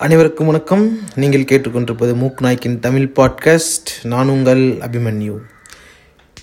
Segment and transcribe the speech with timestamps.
[0.00, 0.98] அனைவருக்கும் வணக்கம்.
[1.14, 3.88] நீங்கள் கேட்டுக்கொண்டிருப்பது மூக் நாய்க்கின் தமிழ் பாட்காஸ்ட்.
[4.02, 5.36] நான் உங்கள் அபிமன்யு.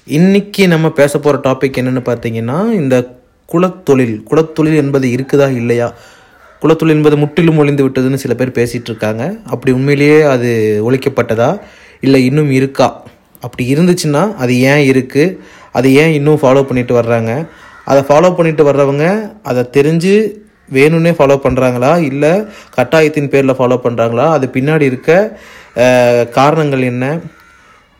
[0.06, 3.20] இன்னைக்கு நம்ம பேச போகிற டாபிக் என்னென்னு பார்த்தீங்கன்னா இந்த
[3.54, 4.24] குலத்தொழில்.
[4.32, 5.94] குலத்தொழில் என்பது இருக்குதா இல்லையா?
[6.62, 9.38] குலத்தொழில் என்பது முற்றிலும் ஒழிந்து விட்டதுன்னு சில பேர் பேசிகிட்டு இருக்காங்க.
[9.46, 11.60] அப்படி உண்மையிலேயே அது ஒழிக்கப்பட்டதா?
[12.02, 13.04] இல்லை இன்னும் இருக்கா?
[13.42, 15.38] அப்படி இருந்துச்சுன்னா அது ஏன் இருக்குது
[15.72, 17.48] அதை ஏன் இன்னும் ஃபாலோ பண்ணிட்டு வர்றாங்க?
[17.86, 20.46] அதை ஃபாலோ பண்ணிட்டு வர்றவங்க அதை தெரிஞ்சு
[20.76, 22.32] வேணும்னே ஃபாலோ பண்ணுறாங்களா இல்லை
[22.78, 25.12] கட்டாயத்தின் பேரில் ஃபாலோ பண்ணுறாங்களா அது பின்னாடி இருக்க
[26.38, 27.06] காரணங்கள் என்ன?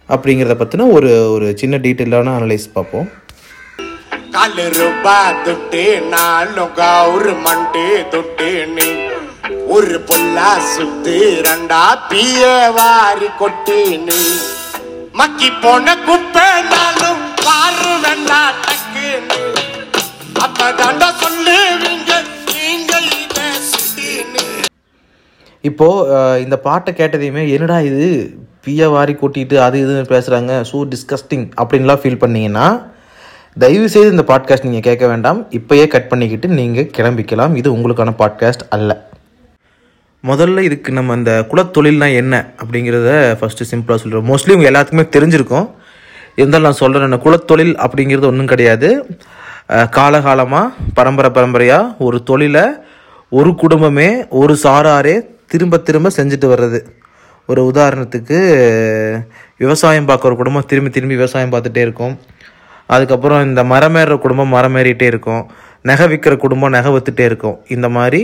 [0.10, 3.08] அப்படிங்கிறத பற்றின ஒரு ஒரு சின்ன டீட்டெயிலான அனலைஸ் பார்ப்போம்.
[4.36, 8.90] காலு ரூபா துட்டு நாலும் கவுரு மண்டு துட்டு நீ.
[9.76, 11.16] ஒரு பொல்லா சுத்து
[11.48, 12.42] ரெண்டா பிய
[12.78, 14.22] வாரி கொட்டி நீ.
[15.22, 19.42] மக்கி போன குப்பை நாளும் பாரு வேண்டா டக்கு நீ.
[20.46, 21.97] அப்பதாண்டா சொல்லுவேன்
[25.70, 28.08] இப்போது இந்த பாட்டை கேட்டதையுமே என்னடா இது?
[28.66, 32.68] பிய வாரி கூட்டிகிட்டு அது இதுன்னு பேசுகிறாங்க ஸோ டிஸ்கஸ்டிங் அப்படின்லாம் ஃபீல் பண்ணிங்கன்னா
[33.64, 35.40] தயவு செய்து இந்த பாட்காஸ்ட் நீங்கள் கேட்க வேண்டாம்.
[35.58, 37.54] இப்போயே கட் பண்ணிக்கிட்டு நீங்கள் கிளம்பிக்கலாம்.
[37.62, 38.92] இது உங்களுக்கான பாட்காஸ்ட் அல்ல.
[40.24, 45.68] முதல்ல இதுக்கு நம்ம அந்த குலத்தொழில்னா என்ன அப்படிங்கிறத ஃபஸ்ட்டு சிம்பிளாக சொல்கிறோம் மோஸ்ட்லி உங்கள் எல்லாத்துக்குமே தெரிஞ்சிருக்கும்.
[46.40, 48.90] இருந்தாலும் நான் சொல்கிறேன் குலத்தொழில் அப்படிங்கிறது ஒன்றும் கிடையாது.
[49.98, 52.66] காலகாலமாக பரம்பரை பரம்பரையாக ஒரு தொழிலை
[53.32, 54.10] ஒரு குடும்பமே
[54.42, 55.16] ஒரு சாராரே
[55.52, 56.80] திரும்ப திரும்ப செஞ்சுட்டு வர்றது.
[57.50, 58.38] ஒரு உதாரணத்துக்கு
[59.62, 62.16] விவசாயம் பார்க்குற குடும்பம் திரும்பி திரும்பி விவசாயம் பார்த்துட்டே இருக்கும்.
[62.96, 65.44] அதுக்கப்புறம் இந்த மரம் ஏறுற குடும்பம் மரம் ஏறிட்டே இருக்கும்.
[65.90, 67.58] நகை விற்கிற குடும்பம் நகை வித்துட்டே இருக்கும்.
[67.76, 68.22] இந்த மாதிரி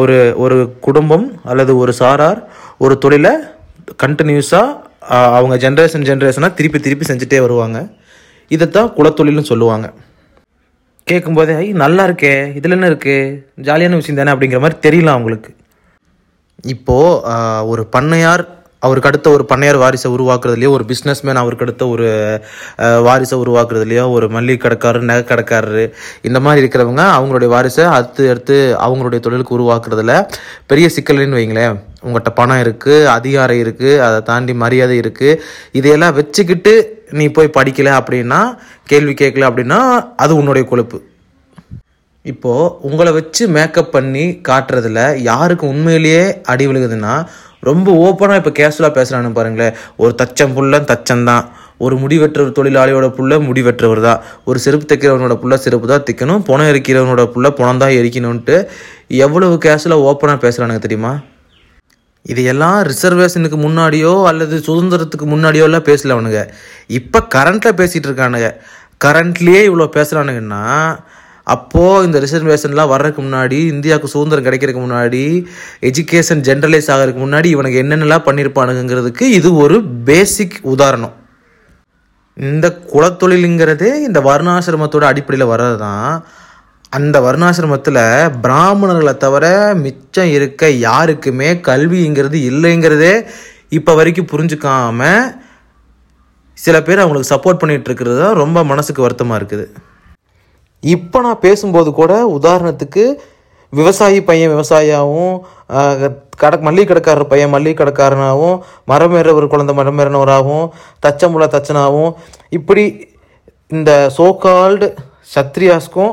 [0.00, 0.56] ஒரு ஒரு
[0.86, 2.40] குடும்பம் அல்லது ஒரு சாரார்
[2.84, 3.32] ஒரு தொழிலை
[4.02, 4.76] கண்டினியூஸாக
[5.36, 7.78] அவங்க ஜென்ரேஷன் ஜென்ரேஷனாக திருப்பி திருப்பி செஞ்சுட்டே வருவாங்க.
[8.54, 9.86] இதைத்தான் குலத்தொழில்னு சொல்லுவாங்க.
[11.10, 14.32] கேட்கும்போதே ஐ நல்லா இருக்கே இதில் என்ன இருக்குது ஜாலியான விஷயம் தானே?
[14.34, 15.50] அப்படிங்கிற மாதிரி தெரியல அவங்களுக்கு.
[16.62, 22.06] இப்போது ஒரு பண்ணையார் அவருக்கு அடுத்த ஒரு பண்ணையார் வாரிசை உருவாக்குறதுலையோ ஒரு பிஸ்னஸ்மேன் அவருக்கு அடுத்த ஒரு
[22.78, 29.20] வாரிசை உருவாக்குறதுலையோ ஒரு மல்லிகை கடைக்காரர் நகை கடைக்காரரு இந்த மாதிரி இருக்கிறவங்க அவங்களுடைய வாரிசை அடுத்து அடுத்து அவங்களுடைய
[29.20, 30.14] தொழிலுக்கு உருவாக்குறதுல
[30.66, 31.76] பெரிய சிக்கல்னு வைங்களேன்.
[32.04, 35.40] உங்கள்கிட்ட பணம் இருக்குது அதிகாரம் இருக்குது அதை தாண்டி மரியாதை இருக்குது
[35.72, 38.56] இதையெல்லாம் வச்சுக்கிட்டு நீ போய் படிக்கலை அப்படின்னா
[38.86, 39.80] கேள்வி கேட்கல அப்படின்னா
[40.16, 40.98] அது உன்னுடைய கொழுப்பு.
[42.24, 47.14] இப்போது உங்களை வச்சு மேக்கப் பண்ணி காட்டுறதுல யாருக்கு உண்மையிலேயே அடி விழுகுதுன்னா
[47.68, 49.74] ரொம்ப ஓப்பனாக இப்போ கேஷுவலாக பேசுகிறானு பாருங்களேன்.
[49.96, 51.44] ஒரு தச்சம் புள்ள தச்சம் தான்.
[51.78, 52.16] ஒரு முடி
[52.58, 54.20] தொழிலாளியோட புள்ள முடி தான்.
[54.44, 56.42] ஒரு செருப்பு தைக்கிறவனோட புள்ள செருப்பு தான் தைக்கணும்.
[56.48, 58.56] புணம் எரிக்கிறவனோட புள்ள புணம் தான் எரிக்கணும்ன்ட்டு
[59.08, 61.12] எவ்வளவு கேஷுவலாக ஓப்பனாக பேசுகிறானுங்க தெரியுமா?
[62.26, 66.42] இதையெல்லாம் ரிசர்வேஷனுக்கு முன்னாடியோ அல்லது சுதந்திரத்துக்கு முன்னாடியோ எல்லாம் பேசல அவனுங்க.
[66.86, 68.50] இப்போ கரண்ட்டில் பேசிகிட்டு இருக்கானுங்க.
[69.04, 70.64] கரண்ட்லேயே இவ்வளோ பேசுகிறானுங்கன்னா
[71.54, 75.22] அப்போது இந்த ரிசர்வேஷன்லாம் வர்றதுக்கு முன்னாடி இந்தியாவுக்கு சுதந்திரம் கிடைக்கிறதுக்கு முன்னாடி
[75.90, 79.78] எஜுகேஷன் ஜென்ரலைஸ் ஆகிறதுக்கு முன்னாடி இவனுக்கு என்னென்னலாம் பண்ணியிருப்பானுங்கிறதுக்கு இது ஒரு
[80.10, 81.14] பேசிக் உதாரணம்.
[82.36, 86.12] இந்த குலத்தொழிலுங்கிறதே இந்த வர்ணாசிரமத்தோட அடிப்படையில் வர்றது தான்
[86.98, 87.98] அந்த வர்ணாசிரமத்தில்
[88.44, 89.44] பிராமணர்களை தவிர
[89.84, 93.14] மிச்சம் இருக்க யாருக்குமே கல்விங்கிறது இல்லைங்கிறதே
[93.78, 95.10] இப்போ வரைக்கும் புரிஞ்சுக்காம
[96.58, 99.66] சில பேர் அவங்களுக்கு சப்போர்ட் பண்ணிட்டு இருக்கிறது தான் ரொம்ப மனசுக்கு வருத்தமாக இருக்குது.
[100.82, 103.04] இப்போ நான் பேசும்போது கூட உதாரணத்துக்கு
[103.72, 105.34] விவசாயி பையன் விவசாயியாகவும்
[106.38, 108.56] கடை மல்லிகை கடைக்காரர் பையன் மல்லிகை கடைக்காரனாகவும்
[108.88, 110.66] மரமேறவர் குழந்தை மரமேறினவராகவும்
[111.02, 112.12] தச்சமுள்ள தச்சனாகவும்
[112.52, 112.84] இப்படி
[113.70, 114.86] இந்த சோகால்டு
[115.34, 116.12] சத்ரியாஸ்க்கும்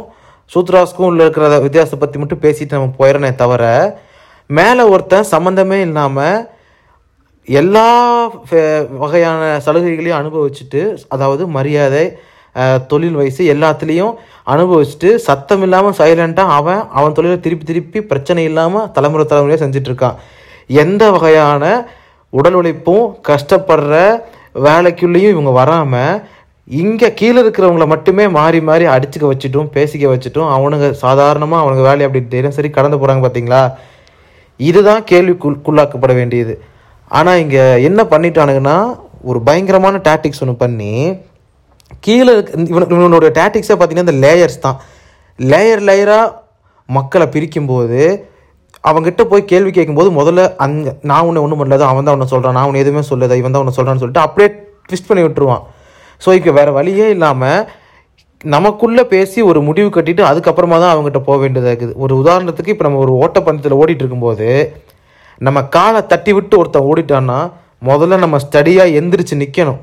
[0.52, 3.64] சூத்ராஸ்க்கும் உள்ள இருக்கிற வித்தியாசத்தை பற்றி மட்டும் பேசிட்டு நம்ம போயிடனே தவிர
[4.50, 6.38] மேலே ஒருத்தன் சம்மந்தமே இல்லாமல்
[7.48, 7.88] எல்லா
[8.46, 8.64] ஃபே-
[9.02, 12.06] வகையான சலுகைகளையும் அனுபவிச்சுட்டு அதாவது மரியாதை
[12.88, 14.13] தொழில் வயசு எல்லாத்துலேயும்
[14.47, 20.18] அனுபவிச்சுட்டு சத்தம் இல்லாமல் சைலண்ட்டாக அவன் அவன் தொழிலை திருப்பி திருப்பி பிரச்சனை இல்லாமல் தலைமுறை தலைமுறையாக செஞ்சிட்ருக்கான்
[20.69, 21.63] எந்த வகையான
[22.29, 23.94] உடல் உழைப்பும் கஷ்டப்படுற
[24.56, 26.22] வேலைக்குள்ளேயும் இவங்க வராமல்
[26.68, 32.28] இங்கே கீழே இருக்கிறவங்கள மட்டுமே மாறி மாறி அடிச்சுக்க வச்சுட்டும் பேசிக்க வச்சுட்டும் அவனுங்க சாதாரணமாக அவனுங்க வேலையை அப்படி
[32.28, 33.62] தினசரி கடந்து போகிறாங்க பார்த்தீங்களா
[34.59, 36.53] இதுதான் கேள்விக்குள்ளாக்கப்பட வேண்டியது.
[37.12, 38.77] ஆனால் இங்கே என்ன பண்ணிட்டானுங்கன்னா
[39.24, 40.92] ஒரு பயங்கரமான டாக்டிக்ஸ் ஒன்று பண்ணி
[42.06, 42.51] கீழே இருக்க
[42.95, 44.78] இவனோட டேட்டிக்ஸை பார்த்தீங்கன்னா இந்த லேயர்ஸ் தான்.
[45.39, 46.34] லேயர் லேயராக
[46.89, 48.01] மக்களை பிரிக்கும்போது
[48.89, 52.68] அவங்ககிட்ட போய் கேள்வி கேட்கும்போது முதல்ல அங்கே நான் உன்னை ஒன்றும் பண்ணல அவன் தான் உன்னை சொல்கிறான் நான்
[52.69, 54.50] உன்னை எதுவுமே சொல்லல இவன் தான் உன்னை சொல்கிறான்னு சொல்லிட்டு அப்படியே
[54.88, 55.63] ட்விஸ்ட் பண்ணி விட்டுருவான்.
[56.22, 57.66] ஸோ இப்போ வேறு வழியே இல்லாமல்
[58.56, 61.95] நமக்குள்ளே பேசி ஒரு முடிவு கட்டிட்டு அதுக்கப்புறமா தான் அவங்ககிட்ட போக வேண்டியதாக இருக்குது.
[62.04, 64.50] ஒரு உதாரணத்துக்கு இப்போ நம்ம ஒரு ஓட்டப்பந்தத்தில் ஓடிட்டு இருக்கும்போது
[65.42, 67.39] நம்ம காலை தட்டி விட்டு ஒருத்தன் ஓடிட்டான்னா
[67.89, 69.81] முதல்ல நம்ம ஸ்டடியாக எந்திரிச்சு நிற்கணும்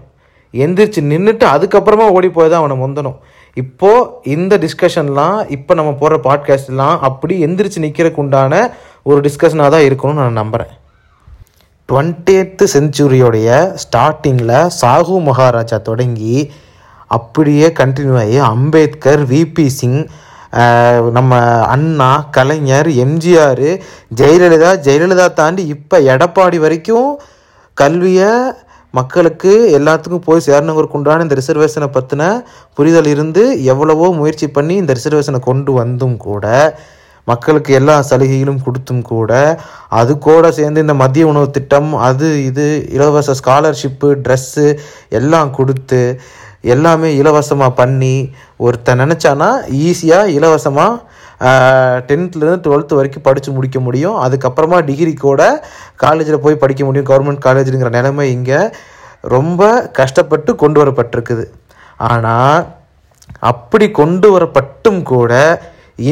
[0.55, 3.19] எந்திரிச்சு நின்றுட்டு அதுக்கப்புறமா ஓடி போய் தான் அவனை முந்தணும்.
[3.57, 8.55] இப்போது இந்த டிஸ்கஷன்லாம் இப்போ நம்ம போடுற பாட்காஸ்ட்லாம் அப்படி எந்திரிச்சு நிற்கிறக்கு உண்டான
[9.03, 10.73] ஒரு டிஸ்கஷனாக தான் இருக்கணும்னு நான் நம்புகிறேன்
[11.89, 13.49] டுவெண்ட்டி எய்த்து செஞ்சுரியோடைய
[13.83, 16.37] ஸ்டார்டிங்கில் சாகு மகாராஜா தொடங்கி
[17.11, 20.01] அப்படியே கண்டினியூ ஆகி அம்பேத்கர் விபி சிங்
[21.11, 21.35] நம்ம
[21.67, 23.67] அண்ணா கலைஞர் எம்ஜிஆர்
[24.15, 27.09] ஜெயலலிதா ஜெயலலிதா தாண்டி இப்போ எடப்பாடி வரைக்கும்
[27.77, 28.31] கல்வியை
[28.95, 32.25] மக்களுக்கு எல்லாத்துக்கும் போய் சேரணுங்கிறதுக்கு உண்டான இந்த ரிசர்வேஷனை பற்றின
[32.79, 36.45] புரிதல் இருந்து எவ்வளவோ முயற்சி பண்ணி இந்த ரிசர்வேஷனை கொண்டு வந்தும் கூட
[37.27, 39.33] மக்களுக்கு எல்லா சலுகைகளும் கொடுத்தும் கூட
[39.93, 44.67] அது கூட சேர்ந்து இந்த மதிய உணவு திட்டம் அது இது இலவச ஸ்காலர்ஷிப்பு ட்ரெஸ்ஸு
[45.11, 46.03] எல்லாம் கொடுத்து
[46.65, 48.15] எல்லாமே இலவசமாக பண்ணி
[48.61, 49.49] ஒருத்தன் நினச்சானா
[49.83, 51.01] ஈஸியாக இலவசமாக
[52.09, 54.17] டென்த்லேருந்து டுவெல்த்து வரைக்கும் படித்து முடிக்க முடியும்.
[54.25, 55.43] அதுக்கப்புறமா டிகிரி கூட
[56.05, 57.09] காலேஜில் போய் படிக்க முடியும்.
[57.11, 58.61] கவர்மெண்ட் காலேஜுங்கிற நிலைமை இங்கே
[59.37, 59.63] ரொம்ப
[60.01, 61.45] கஷ்டப்பட்டு கொண்டு வரப்பட்டிருக்குது.
[62.09, 62.59] ஆனால்
[63.51, 65.33] அப்படி கொண்டு வரப்பட்டும் கூட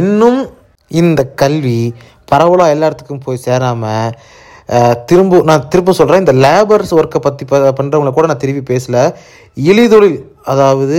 [0.00, 0.40] இன்னும்
[0.90, 1.80] இந்த கல்வி
[2.30, 4.14] பரவலாக எல்லாத்துக்கும் போய் சேராமல்
[5.08, 8.96] திரும்ப நான் திரும்ப சொல்கிறேன் இந்த லேபர்ஸ் ஒர்க்கை பற்றி ப பண்ணுறவங்கள கூட நான் திரும்பி பேசல.
[9.68, 10.18] இழிதொழில்
[10.52, 10.98] அதாவது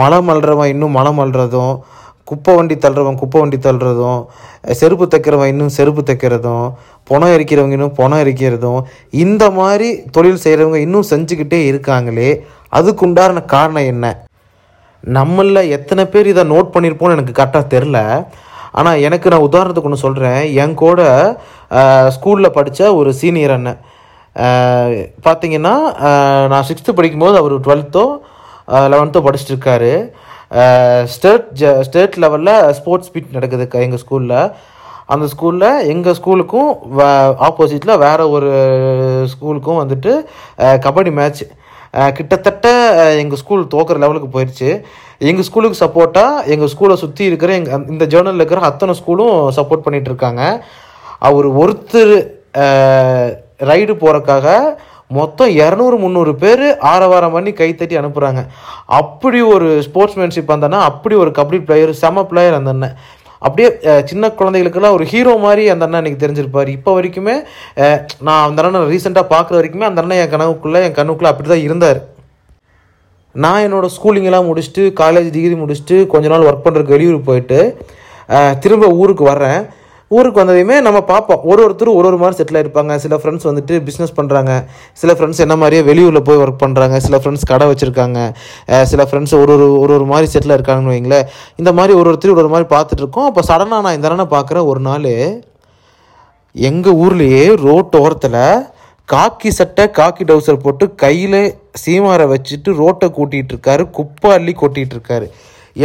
[0.00, 1.74] மலம் அல்றவன் இன்னும் மலம் அல்றதும்
[2.32, 4.20] குப்பை வண்டி தள்ளுறவன் குப்பை வண்டி தள்ளுறதும்
[4.80, 6.66] செருப்பு தைக்கிறவன் இன்னும் செருப்பு தைக்கிறதும்
[7.10, 8.80] பணம் எரிக்கிறவங்க இன்னும் பணம் எரிக்கிறதும்
[9.24, 12.30] இந்த மாதிரி தொழில் செய்கிறவங்க இன்னும் செஞ்சுக்கிட்டே இருக்காங்களே
[12.78, 14.06] அதுக்குண்டான காரணம் என்ன?
[15.04, 17.98] நம்மளில் எத்தனை பேர் இதை நோட் பண்ணியிருப்போம்னு எனக்கு கரெக்டாக தெரில
[18.80, 21.00] ஆனால் எனக்கு நான் உதாரணத்துக்கு ஒன்று சொல்கிறேன் என் கூட
[22.14, 23.80] ஸ்கூலில் படித்த ஒரு சீனியர் அண்ணன்.
[25.26, 25.74] பார்த்தீங்கன்னா
[26.52, 28.04] நான் சிக்ஸ்த்து படிக்கும்போது அவர் டுவெல்த்தோ
[28.92, 29.92] லெவன்த்தோ படிச்சுட்டு இருக்காரு.
[31.14, 34.36] ஸ்டேட் ஜ ஸ்டேட் லெவலில் ஸ்போர்ட்ஸ் மீட் நடக்குது எங்கள் ஸ்கூலில்
[35.06, 37.08] அந்த ஸ்கூலில் எங்கள் ஸ்கூலுக்கும் வே
[37.48, 38.50] ஆப்போசிட்டில் வேறு ஒரு
[39.32, 40.12] ஸ்கூலுக்கும் வந்துட்டு
[40.86, 41.42] கபடி மேட்ச்
[42.18, 42.68] கிட்டத்தட்ட
[43.22, 44.70] எங்கள் ஸ்கூல் தோக்குற லெவலுக்கு போயிடுச்சு
[45.30, 50.44] எங்கள் ஸ்கூலுக்கு சப்போர்ட்டாக எங்கள் ஸ்கூலை சுற்றி இருக்கிற எங்கள் இந்த ஜேர்னலில் இருக்கிற அத்தனை ஸ்கூலும் சப்போர்ட் பண்ணிகிட்ருக்காங்க
[50.44, 50.64] இருக்காங்க.
[51.28, 52.14] அவர் ஒருத்தர்
[53.70, 54.46] ரைடு போகிறக்காக
[55.16, 58.42] மொத்தம் இரநூறு முந்நூறு பேர் ஆரவாரம் பண்ணி கைத்தட்டி அனுப்புகிறாங்க
[59.00, 62.94] அப்படி ஒரு ஸ்போர்ட்ஸ்மேன்ஷிப் அந்த அண்ணன் அப்படி ஒரு கபடி பிளேயர் செம பிளேயர் அந்த அண்ணன்
[63.46, 63.68] அப்படியே
[64.10, 66.68] சின்ன குழந்தைகளுக்கெல்லாம் ஒரு ஹீரோ மாதிரி அந்த அண்ணன் எனக்கு தெரிஞ்சிருப்பார்.
[66.76, 67.34] இப்போ வரைக்குமே
[68.26, 72.00] நான் அந்த அண்ணன் ரீசெண்டாக பார்க்குற வரைக்குமே அந்த அண்ணன் என் கனவுக்குள்ளே என் கண்ணுக்குள்ளே அப்படி தான் இருந்தார்.
[73.44, 77.60] நான் என்னோட ஸ்கூலிங்கெல்லாம் முடிச்சுட்டு காலேஜ் டிகிரி முடிச்சுட்டு கொஞ்ச நாள் ஒர்க் பண்ணுறதுக்கு வெளியூர் போயிட்டு
[78.64, 79.60] திரும்ப ஊருக்கு வர்றேன்.
[80.16, 81.42] ஊருக்கு வந்ததையுமே நம்ம பார்ப்போம்.
[81.50, 84.52] ஒரு ஒருத்தர் ஒரு ஒரு மாதிரி செட்டில் ஆகிருப்பாங்க சில ஃப்ரெண்ட்ஸ் வந்துட்டு பிஸ்னஸ் பண்ணுறாங்க
[85.02, 88.18] சில ஃப்ரெண்ட்ஸ் என்ன மாதிரியே வெளியூரில் போய் ஒர்க் பண்ணுறாங்க சில ஃப்ரெண்ட்ஸ் கடை வச்சுருக்காங்க.
[88.92, 91.26] சில ஃப்ரெண்ட்ஸ் ஒரு ஒரு ஒரு ஒரு மாதிரி செட்டில் இருக்காங்கன்னு வைங்களேன்.
[91.62, 93.28] இந்த மாதிரி ஒரு ஒருத்தர் ஒரு ஒரு மாதிரி பார்த்துட்டு இருக்கோம்.
[93.30, 95.10] அப்போ சடனாக நான் இந்த அண்ணனை பார்க்குறேன் ஒரு நாள்
[96.54, 98.40] எங்கள் ஊர்லேயே ரோட்டு ஓரத்தில்
[99.08, 101.40] காக்கி சட்டை காக்கி டவுசர் போட்டு கையில்
[101.82, 103.84] சீமாரை வச்சுட்டு ரோட்டை கூட்டிகிட்டு இருக்காரு.
[103.98, 105.26] குப்பை அள்ளி கொட்டிகிட்டு இருக்காரு.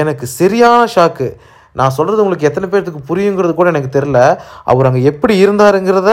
[0.02, 1.28] எனக்கு சரியான ஷாக்கு
[1.80, 4.20] நான் சொல்கிறது உங்களுக்கு எத்தனை பேர்த்துக்கு புரியுங்கிறது கூட எனக்கு தெரில
[4.74, 6.12] அவர் அங்கே எப்படி இருந்தாருங்கிறத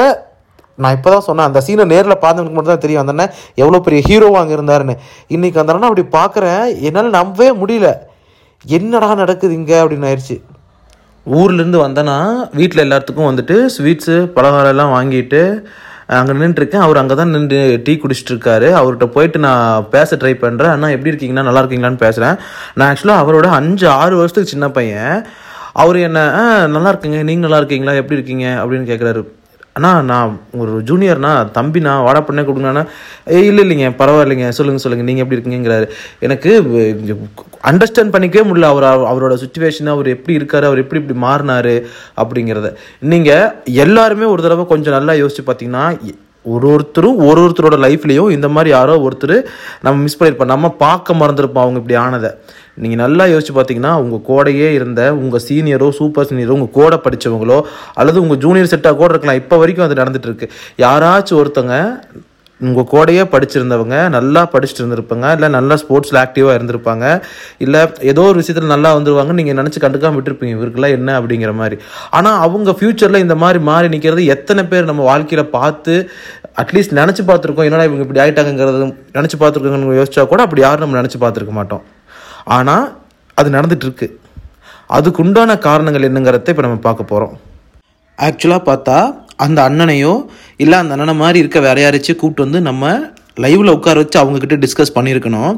[0.83, 1.49] நான் இப்போ தான் சொன்னேன்.
[1.49, 3.03] அந்த சீனை நேரில் பார்த்தவனுக்கு மட்டும் தான் தெரியும்.
[3.05, 3.25] அந்த
[3.63, 4.95] எவ்வளோ பெரிய ஹீரோவாக அங்கே இருந்தாருன்னு.
[5.35, 6.65] இன்றைக்கி அந்த அண்ணா அப்படி பார்க்குறேன்.
[6.89, 7.91] என்னால் நம்பவே முடியல.
[8.65, 10.37] என்னடா நடக்குது இங்கே அப்படின்னு ஆயிடுச்சு.
[11.27, 12.17] ஊர்லேருந்து வந்தேன்னா
[12.61, 15.43] வீட்டில் எல்லாத்துக்கும் வந்துட்டு ஸ்வீட்ஸு பலகாரம் எல்லாம் வாங்கிட்டு
[16.17, 20.73] அங்கே நின்றுருக்கேன் அவர் அங்கே தான் நின்று டீ குடிச்சிட்டு இருக்காரு அவர்கிட்ட போயிட்டு நான் பேச ட்ரை பண்ணுறேன்
[20.75, 22.37] அண்ணா எப்படி இருக்கீங்கன்னா நல்லா இருக்கீங்களான்னு பேசுகிறேன்
[22.77, 25.17] நான் ஆக்சுவலாக அவரோட அஞ்சு ஆறு வருஷத்துக்கு சின்ன பையன்.
[25.77, 27.95] அவர் என்ன "ஆ, நல்லா இருக்குங்க நீங்கள் நல்லா இருக்கீங்களா?
[27.95, 28.47] எப்படி இருக்கீங்க?
[28.61, 29.23] அப்படின்னு கேட்குறாரு
[29.77, 32.83] அண்ணா நான் ஒரு ஜூனியர்ண்ணா தம்பிண்ணா வாடா பண்ணே கொடுங்கண்ணா
[33.43, 35.87] இல்லை இல்லைங்க பரவாயில்லைங்க சொல்லுங்கள் சொல்லுங்கள் நீங்கள் எப்படி இருக்கீங்கிறாரு
[36.21, 36.51] எனக்கு
[37.65, 41.75] அண்டர்ஸ்டாண்ட் பண்ணிக்கவே முடியல அவர் அவரோட சுச்சுவேஷன் அவர் எப்படி இருக்காரு அவர் எப்படி இப்படி மாறினாரு
[42.17, 42.71] அப்படிங்கிறத.
[43.07, 43.51] நீங்கள்
[43.85, 45.87] எல்லாருமே ஒரு தடவை கொஞ்சம் நல்லா யோசிச்சு பார்த்தீங்கன்னா
[46.45, 49.37] ஒரு ஒருத்தரும் ஒரு ஒருத்தரோட லைஃப்லேயும் இந்த மாதிரி யாரோ ஒருத்தர்
[49.83, 52.31] நம்ம மிஸ் பண்ணியிருப்போம் நம்ம பார்க்க மறந்துருப்போம் அவங்க இப்படி ஆனதை.
[52.77, 57.59] நீங்கள் நல்லா யோசிச்சு பார்த்தீங்கன்னா உங்கள் கூடையே இருந்த உங்கள் சீனியரோ சூப்பர் சீனியரோ உங்கள் கூட படித்தவங்களோ
[57.95, 61.77] அல்லது உங்கள் ஜூனியர் செட்டாக கூட இருக்கலாம் இப்போ வரைக்கும் அது நடந்துகிட்ருக்கு யாராச்சும் ஒருத்தங்க
[62.61, 67.07] உங்கள் கூடையே படிச்சிருந்தவங்க நல்லா படிச்சுட்டு இருந்திருப்பாங்க இல்லை நல்லா ஸ்போர்ட்ஸில் ஆக்டிவாக இருந்திருப்பாங்க
[67.59, 71.77] இல்லை ஏதோ ஒரு விஷயத்தில் நல்லா வந்துருவாங்க நீங்கள் நினச்சி கண்டுக்காம விட்டுருப்பீங்க இவருக்கெல்லாம் என்ன அப்படிங்கிற மாதிரி.
[72.11, 75.97] ஆனால் அவங்க ஃப்யூச்சரில் இந்த மாதிரி மாறி நிற்கிறது எத்தனை பேர் நம்ம வாழ்க்கையில் பார்த்து
[76.63, 81.21] அட்லீஸ்ட் நினச்சி பார்த்துருக்கோம் என்னடா இவங்க இப்படி ஆகிட்டாங்கிறது நினச்சி பார்த்துருக்கோங்க யோசிச்சா கூட அப்படி யாரும் நம்ம நினச்சி
[81.21, 81.85] பார்த்துருக்க மாட்டோம்.
[82.47, 82.87] ஆனால்
[83.39, 87.35] அது நடந்துகிட்ருக்கு அதுக்குண்டான அதுக்கு உண்டான காரணங்கள் என்னங்கிறத இப்போ நம்ம பார்க்க போகிறோம்
[88.19, 88.97] ஆக்சுவலாக பார்த்தா
[89.45, 90.13] அந்த அண்ணனையோ
[90.57, 92.93] இல்லை அந்த அண்ணனை மாதிரி இருக்க வேற யாராச்சும் கூப்பிட்டு வந்து நம்ம
[93.45, 95.55] லைவில் உட்கார வச்சு அவங்கக்கிட்ட டிஸ்கஸ் பண்ணியிருக்கணும்.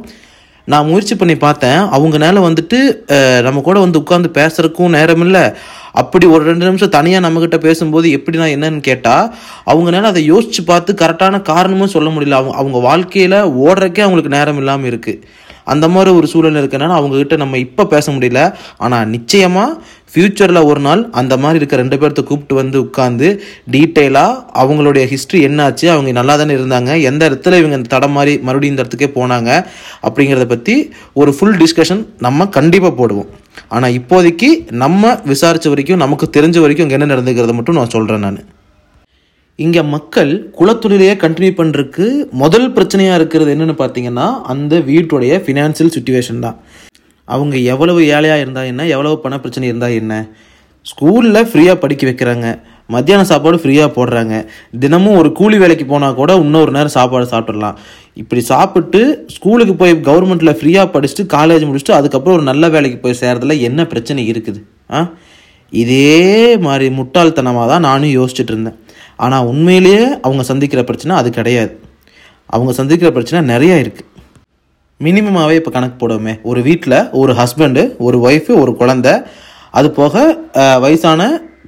[0.69, 1.81] நான் முயற்சி பண்ணி பார்த்தேன்.
[1.97, 2.79] அவங்கனால வந்துட்டு
[3.47, 5.43] நம்ம கூட வந்து உட்காந்து பேசுகிறக்கும் நேரம் இல்லை.
[6.03, 9.29] அப்படி ஒரு ரெண்டு நிமிஷம் தனியாக நம்மக்கிட்ட பேசும்போது எப்படி நான் என்னன்னு கேட்டால்
[9.73, 12.39] அவங்கனால அதை யோசித்து பார்த்து கரெக்டான காரணமும் சொல்ல முடியல.
[12.41, 15.21] அவங்க அவங்க வாழ்க்கையில் ஓடுறக்கே அவங்களுக்கு நேரம் இல்லாமல் இருக்குது
[15.75, 18.41] அந்த மாதிரி ஒரு சூழல் இருக்கனால அவங்கக்கிட்ட நம்ம இப்போ பேச முடியல.
[18.85, 19.71] ஆனால் நிச்சயமாக
[20.13, 23.29] ஃப்யூச்சரில் ஒரு நாள் அந்த மாதிரி இருக்க ரெண்டு பேர்த்த கூப்பிட்டு வந்து உட்காந்து
[23.75, 28.75] டீட்டெயிலாக அவங்களுடைய ஹிஸ்ட்ரி என்னாச்சு அவங்க நல்லா தானே இருந்தாங்க எந்த இடத்துல இவங்க இந்த தடம் மாதிரி மறுபடியும்
[28.75, 29.51] இந்த இடத்துக்கே போனாங்க
[30.07, 30.77] அப்படிங்கிறத பற்றி
[31.21, 33.31] ஒரு ஃபுல் டிஸ்கஷன் நம்ம கண்டிப்பாக போடுவோம்.
[33.77, 34.51] ஆனால் இப்போதைக்கு
[34.85, 38.41] நம்ம விசாரித்த வரைக்கும் நமக்கு தெரிஞ்ச வரைக்கும் இங்கே என்ன நடந்துக்கிறத மட்டும் நான் சொல்கிறேன் நான்.
[39.59, 46.57] இங்கே மக்கள் குலத்தொழிலையே கண்டினியூ பண்ணுறதுக்கு முதல் பிரச்சனையாக இருக்கிறது என்னென்னு பார்த்தீங்கன்னா அந்த வீட்டுடைய ஃபினான்சியல் சுச்சுவேஷன் தான்.
[47.29, 50.15] அவங்க எவ்வளவு ஏழையாக இருந்தால் என்ன எவ்வளவு பண பிரச்சனை இருந்தால் என்ன?
[50.87, 52.49] ஸ்கூலில் ஃப்ரீயாக படிக்க வைக்கிறாங்க.
[52.91, 54.35] மத்தியான சாப்பாடு ஃப்ரீயாக போடுறாங்க.
[54.79, 57.79] தினமும் ஒரு கூலி வேலைக்கு போனால் கூட இன்னொரு நேரம் சாப்பாடு சாப்பிட்றலாம்
[58.15, 63.61] இப்படி சாப்பிட்டு ஸ்கூலுக்கு போய் கவர்மெண்ட்டில் ஃப்ரீயாக படிச்சுட்டு காலேஜ் முடிச்சுட்டு அதுக்கப்புறம் ஒரு நல்ல வேலைக்கு போய் சேர்றதுல
[63.61, 64.61] என்ன பிரச்சனை இருக்குது?
[64.91, 65.01] ஆ?
[65.73, 68.79] இதே மாதிரி முட்டாள்தனமாக தான் நானும் யோசிச்சுட்டு இருந்தேன்.
[69.25, 71.73] ஆனால் உண்மையிலேயே அவங்க சந்திக்கிற பிரச்சனை அது கிடையாது.
[72.57, 74.13] அவங்க சந்திக்கிற பிரச்சனை நிறையா இருக்குது
[75.01, 76.35] மினிமமாகவே இப்போ கணக்கு போடுவோமே.
[76.51, 79.09] ஒரு வீட்டில் ஒரு ஹஸ்பண்டு ஒரு ஒய்ஃபு ஒரு குழந்த
[79.79, 80.15] அது போக
[80.85, 81.23] வயசான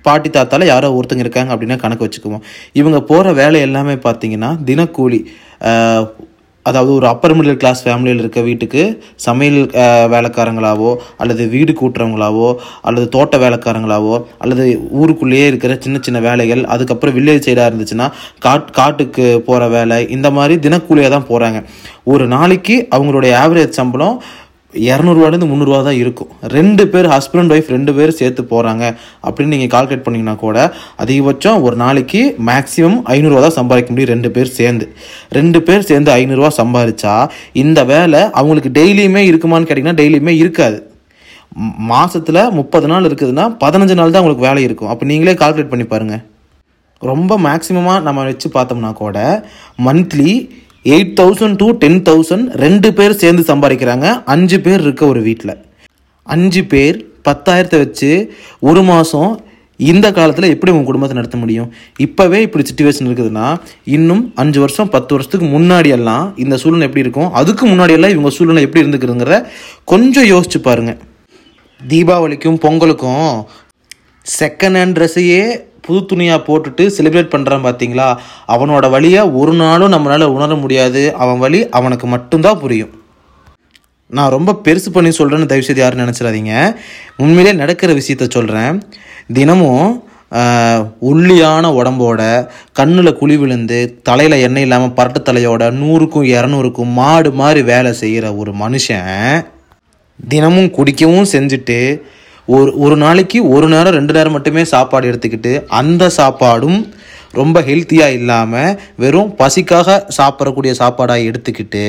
[0.07, 2.45] பாட்டி தாத்தால யாரோ ஒருத்தங்க இருக்காங்க அப்படின்னா கணக்கு வச்சுக்குவோம்.
[2.81, 5.21] இவங்க போகிற வேலை எல்லாமே பார்த்தீங்கன்னா தினக்கூலி
[6.69, 8.83] அதாவது ஒரு அப்பர் மிடில் கிளாஸ் ஃபேமிலியில் இருக்க வீட்டுக்கு
[9.25, 9.61] சமையல்
[10.13, 12.49] வேலைக்காரங்களாவோ அல்லது வீடு கூட்டுறவங்களாவோ
[12.83, 14.65] அல்லது தோட்ட வேலைக்காரங்களாவோ அல்லது
[14.99, 18.09] ஊருக்குள்ளேயே இருக்கிற சின்ன சின்ன வேலைகள் அதுக்கப்புறம் வில்லேஜ் சைடாக இருந்துச்சுன்னா
[18.39, 21.61] காட் காட்டுக்கு போகிற வேலை இந்த மாதிரி தினக்கூலியாக தான் போகிறாங்க
[22.07, 24.17] ஒரு நாளைக்கு அவங்களுடைய ஆவரேஜ் சம்பளம்
[24.75, 26.31] இரநூறுவாலேருந்து முந்நூறுவா தான் இருக்கும்.
[26.57, 28.85] ரெண்டு பேர் ஹஸ்பண்ட் ஒய்ஃப் ரெண்டு பேர் சேர்த்து போகிறாங்க
[29.27, 30.57] அப்படின்னு நீங்கள் கால்குலேட் பண்ணிங்கன்னா கூட
[31.03, 32.21] அதிகபட்சம் ஒரு நாளைக்கு
[32.51, 34.87] மேக்ஸிமம் ஐநூறுரூவா தான் சம்பாதிக்க முடியும் ரெண்டு பேர் சேர்ந்து.
[35.39, 37.15] ரெண்டு பேர் சேர்ந்து ஐநூறுரூவா சம்பாதிச்சா
[37.65, 40.79] இந்த வேலை அவங்களுக்கு டெய்லியுமே இருக்குமான்னு கேட்டிங்கன்னா டெய்லியுமே இருக்காது.
[41.91, 44.91] மாதத்தில் முப்பது நாள் இருக்குதுன்னா பதினஞ்சு நாள் தான் உங்களுக்கு வேலை இருக்கும்.
[44.95, 46.25] அப்போ நீங்களே கால்குலேட் பண்ணி பாருங்கள்
[47.11, 49.19] ரொம்ப மேக்ஸிமமாக நம்ம வச்சு பார்த்தோம்னா கூட
[49.87, 50.33] monthly
[50.93, 54.07] eight thousand to ten thousand ரெண்டு பேர் சேர்ந்து சம்பாதிக்கிறாங்க.
[54.35, 55.55] அஞ்சு பேர் இருக்க ஒரு வீட்டில்
[56.35, 56.97] அஞ்சு பேர்
[57.29, 58.11] பத்தாயிரத்தை வச்சு
[58.69, 59.31] ஒரு மாதம்
[59.81, 61.69] இந்த காலத்தில் எப்படி உங்கள் குடும்பத்தை நடத்த முடியும்?
[62.05, 63.47] இப்போவே இப்படி சுச்சுவேஷன் இருக்குதுன்னா
[63.97, 67.31] இன்னும் அஞ்சு வருஷம் பத்து வருஷத்துக்கு முன்னாடியெல்லாம் இந்த சூழ்நிலை எப்படி இருக்கும்?
[67.41, 69.37] அதுக்கு முன்னாடியெல்லாம் இவங்க சூழ்நிலை எப்படி இருந்துக்குதுங்கிற
[69.93, 70.95] கொஞ்சம் யோசிச்சு பாருங்க.
[71.81, 73.33] தீபாவளிக்கும் பொங்கலுக்கும்
[74.27, 75.45] செகண்ட் ஹேண்ட் ட்ரெஸ்ஸையே
[75.89, 78.09] புது துணியாக போட்டுட்டு செலிப்ரேட் பண்ணுறான் பார்த்தீங்களா
[78.55, 81.03] அவனோட வழியை ஒரு நாளும் நம்மளால் உணர முடியாது.
[81.23, 82.93] அவன் வழி அவனுக்கு மட்டும்தான் புரியும்.
[84.17, 86.53] நான் ரொம்ப பெருசு பண்ணி சொல்கிறேன்னு தயவுசெய்து யாரும் நினச்சிடாதீங்க.
[87.25, 88.77] உண்மையிலே நடக்கிற விஷயத்த சொல்கிறேன்
[89.39, 89.89] தினமும்
[90.31, 92.21] உள்ளியான ஒல்லியான உடம்போட
[92.79, 93.79] கண்ணில் குழி விழுந்து
[94.09, 99.15] தலையில் எண்ணெய் இல்லாமல் பரட்டு தலையோட நூறுக்கும் இரநூறுக்கும் மாடு மாதிரி வேலை செய்கிற ஒரு மனுஷன்
[100.19, 101.79] தினமும் குடிக்கவும் செஞ்சுட்டு
[102.49, 106.79] ஒரு ஒரு நாளைக்கு ஒரு நேரம் ரெண்டு நேரம் மட்டுமே சாப்பாடு எடுத்துக்கிட்டு அந்த சாப்பாடும்
[107.33, 111.83] ரொம்ப ஹெல்த்தியாக இல்லாமல் வெறும் பசிக்காக சாப்பிடக்கூடிய சாப்பாடாக எடுத்துக்கிட்டு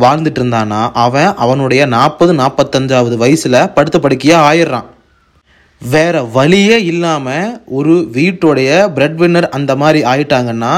[0.00, 4.88] வாழ்ந்துட்டு இருந்தானா அவன் அவனுடைய நாற்பது நாற்பத்தஞ்சாவது வயசில் படுத்த படுக்கையாக ஆயிடுறான்.
[5.82, 10.72] வேற வழியே இல்லாமல் ஒரு வீட்டுடைய பிரெட் வின்னர் அந்த மாதிரி ஆயிட்டாங்கன்னா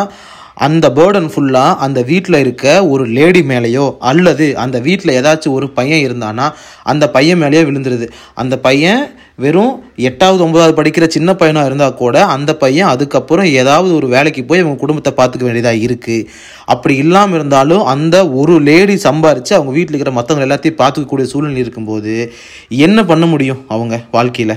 [0.61, 6.05] அந்த பேர்டன் ஃபுல்லாக அந்த வீட்டில் இருக்க ஒரு லேடி மேலேயோ அல்லது அந்த வீட்டில் ஏதாச்சும் ஒரு பையன்
[6.07, 6.47] இருந்தானா
[6.83, 8.07] அந்த பையன் மேலேயோ விழுந்துருது.
[8.35, 9.03] அந்த பையன்
[9.37, 14.61] வெறும் எட்டாவது ஒன்பதாவது படிக்கிற சின்ன பையனாக இருந்தால் கூட அந்த பையன் அதுக்கப்புறம் ஏதாவது ஒரு வேலைக்கு போய்
[14.61, 16.27] அவங்க குடும்பத்தை பார்த்துக்க வேண்டியதாக இருக்குது
[16.65, 22.15] அப்படி இல்லாமல் இருந்தாலும் அந்த ஒரு லேடி சம்பாரித்து அவங்க வீட்டில் இருக்கிற மற்றவங்க எல்லாத்தையும் பார்த்துக்கக்கூடிய சூழ்நிலை இருக்கும்போது
[22.69, 24.57] என்ன பண்ண முடியும் அவங்க வாழ்க்கையில்?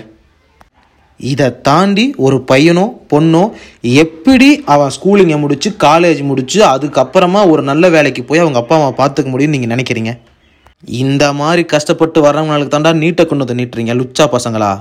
[1.20, 3.44] இதை தாண்டி ஒரு பையனோ பொண்ணோ
[4.04, 9.34] எப்படி அவன் ஸ்கூலிங்கை முடிச்சு காலேஜ் முடிச்சு அதுக்கப்புறமா ஒரு நல்ல வேலைக்கு போய் அவங்க அப்பா அம்மா பார்த்துக்க
[9.34, 10.14] முடியும்னு நீங்கள் நினைக்கிறீங்க?
[11.04, 14.72] இந்த மாதிரி கஷ்டப்பட்டு வர்றவங்களுக்கு தாண்டா நீட்டை கொண்டு வந்து நீட்டுறீங்க லுச்சா பசங்களா?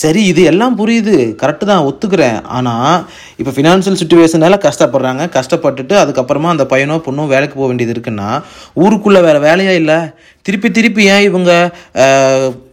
[0.00, 1.14] சரி இது எல்லாம் புரியுது.
[1.40, 2.38] கரெக்டு தான் ஒத்துக்கிறேன்.
[2.56, 3.00] ஆனால்
[3.40, 5.22] இப்போ ஃபினான்ஷியல் சுச்சுவேஷனால கஷ்டப்படுறாங்க.
[5.36, 8.28] கஷ்டப்பட்டுட்டு அதுக்கப்புறமா அந்த பையனோ பொண்ணோ வேலைக்கு போக வேண்டியது இருக்குன்னா
[8.82, 9.98] ஊருக்குள்ளே வேறு வேலையே இல்லை.
[10.46, 11.52] திருப்பி திருப்பி ஏன் இவங்க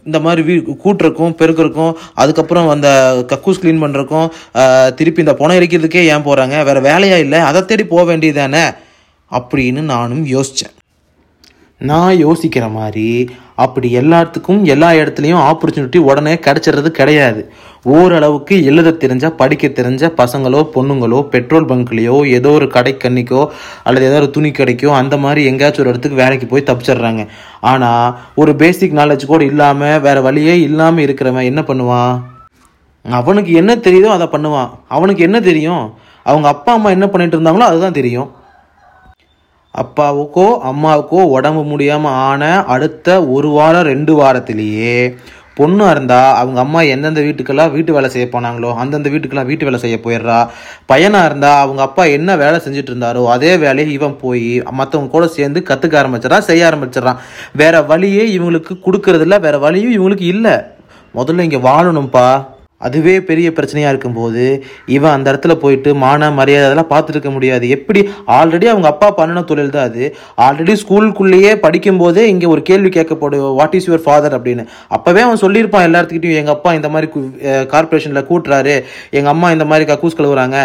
[0.06, 2.88] இந்த மாதிரி வீ கூட்டுறக்கும் பெருக்கிறக்கும் அதுக்கப்புறம் அந்த
[3.28, 4.28] கக்கூஸ் க்ளீன் பண்ணுறக்கும்
[4.94, 7.40] திருப்பி இந்த பணம் எரிக்கிறதுக்கே ஏன் போகிறாங்க வேறு வேலையாக இல்லை?
[7.40, 8.64] அதை தேடி போக வேண்டியதானே
[9.30, 10.74] அப்படின்னு நானும் யோசித்தேன்
[11.88, 13.06] நான் யோசிக்கிற மாதிரி
[13.64, 17.40] அப்படி எல்லாத்துக்கும் எல்லா இடத்துலையும் ஆப்பர்ச்சுனிட்டி உடனே கிடைச்சிடுறது கிடையாது.
[17.94, 23.42] ஓரளவுக்கு எழுத தெரிஞ்ச படிக்க தெரிஞ்ச பசங்களோ பொண்ணுங்களோ பெட்ரோல் பங்க்லேயோ ஏதோ ஒரு கடைக்கண்ணிக்கோ
[23.86, 27.24] அல்லது ஏதோ ஒரு துணி கடைக்கோ அந்த மாதிரி எங்கேயாச்சும் ஒரு இடத்துக்கு வேலைக்கு போய் தப்பிச்சிடுறாங்க.
[27.70, 32.12] ஆனால் ஒரு பேசிக் நாலேஜ் கூட இல்லாமல் வேறு வழியே இல்லாமல் இருக்கிறவன் என்ன பண்ணுவான்?
[33.04, 34.70] அவனுக்கு என்ன தெரியுதோ அதை பண்ணுவான்.
[34.96, 35.84] அவனுக்கு என்ன தெரியும்?
[36.26, 38.28] அவங்க அப்பா அம்மா என்ன பண்ணிட்டு இருந்தாங்களோ அதுதான் தெரியும்.
[39.74, 44.94] அப்பாவுக்கோ அம்மாவுக்கோ உடம்பு முடியாமல் ஆன அடுத்த ஒரு வாரம் ரெண்டு வாரத்திலேயே
[45.58, 49.96] பொண்ணாக இருந்தால் அவங்க அம்மா எந்தெந்த வீட்டுக்கெல்லாம் வீட்டு வேலை செய்ய போனாங்களோ அந்தந்த வீட்டுக்கெல்லாம் வீட்டு வேலை செய்ய
[50.04, 50.38] போயிடுறா.
[50.86, 54.46] பையனாக இருந்தால் அவங்க அப்பா என்ன வேலை செஞ்சுட்டு இருந்தாரோ அதே வேலையை இவன் போய்
[54.78, 57.20] மற்றவங்க கூட சேர்ந்து கற்றுக்க ஆரம்பிச்சிடறான் செய்ய ஆரம்பிச்சிடறான்
[57.52, 60.54] வேற வழியே இவங்களுக்கு கொடுக்கறதில்ல வேற வழியும் இவங்களுக்கு இல்லை.
[61.14, 62.26] முதல்ல இங்கே வாழணும்ப்பா
[62.86, 64.44] அதுவே பெரிய பிரச்சனையாக இருக்கும்போது
[64.96, 67.64] இவன் அந்த இடத்துல போயிட்டு மான மரியாதை அதெல்லாம் பார்த்துருக்க முடியாது.
[67.76, 68.00] எப்படி?
[68.38, 70.04] ஆல்ரெடி அவங்க அப்பா பண்ணின தொழில் தான் அது.
[70.46, 74.64] ஆல்ரெடி ஸ்கூலுக்குள்ளேயே படிக்கும்போதே இங்கே ஒரு கேள்வி கேட்கப்படும் வாட் இஸ் யுவர் ஃபாதர் அப்படின்னு.
[74.96, 77.08] அப்போவே அவன் சொல்லியிருப்பான் எல்லாத்துக்கிட்டையும் எங்கள் அப்பா இந்த மாதிரி
[77.74, 78.76] கார்பரேஷனில் கூட்டுறாரு.
[79.18, 80.56] எங்கள் அம்மா இந்த மாதிரி கக்கூஸ் கழுவுறாங்க.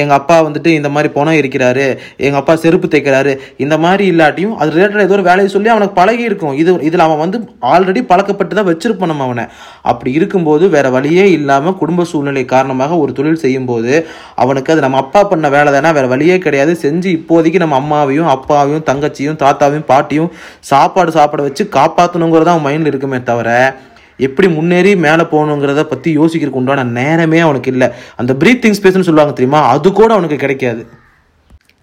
[0.00, 1.86] எங்கள் அப்பா வந்துட்டு இந்த மாதிரி பணம் இருக்கிறாரு
[2.26, 3.32] எங்கள் அப்பா செருப்பு தைக்கிறாரு
[3.64, 7.22] இந்த மாதிரி இல்லாட்டியும் அது ரிலேட்டட் ஏதோ ஒரு வேலையை சொல்லி அவனுக்கு பழகி இருக்கும் இது இதில் அவன்
[7.24, 7.38] வந்து
[7.74, 9.46] ஆல்ரெடி பழக்கப்பட்டு தான் வச்சிருப்பான் நம்ம அவனை.
[9.92, 11.42] அப்படி இருக்கும்போது வேற வழியே இல்லை.
[11.44, 13.94] இல்லாமல் குடும்ப சூழ்நிலை காரணமாக ஒரு தொழில் செய்யும்போது
[14.42, 16.74] அவனுக்கு அது நம்ம அப்பா பண்ண வேலை தானே வேறு வழியே கிடையாது.
[16.84, 20.30] செஞ்சு இப்போதைக்கு நம்ம அம்மாவையும் அப்பாவையும் தங்கச்சியும் தாத்தாவையும் பாட்டியும்
[20.72, 23.50] சாப்பாடு சாப்பிட வச்சு காப்பாற்றணுங்கிறது அவன் மைண்டில் இருக்குமே தவிர
[24.26, 27.88] எப்படி முன்னேறி மேலே போகணுங்கிறத பற்றி யோசிக்கிறதுக்கு உண்டான நேரமே அவனுக்கு இல்லை.
[28.20, 29.62] அந்த பிரீத்திங் ஸ்பேஸ்னு சொல்லுவாங்க தெரியுமா?
[29.72, 30.84] அது கூட அவனுக்கு கிடைக்காது.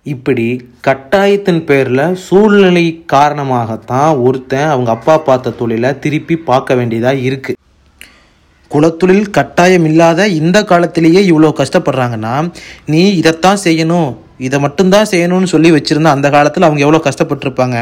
[0.06, 0.46] இப்படி
[0.88, 7.61] கட்டாயத்தின் பேரில் சூழ்நிலை காரணமாகத்தான் ஒருத்தன் அவங்க அப்பா பார்த்த தொழிலை திருப்பி பார்க்க வேண்டியதாக இருக்குது
[8.74, 12.34] குலத்தொழில் கட்டாயம் இல்லாத இந்த காலத்திலேயே இவ்வளோ கஷ்டப்படுறாங்கன்னா
[12.94, 14.10] நீ இதைத்தான் செய்யணும்
[14.48, 17.78] இதை மட்டும்தான் செய்யணும்னு சொல்லி வச்சுருந்தா அந்த காலத்தில் அவங்க எவ்வளோ கஷ்டப்பட்டிருப்பாங்க.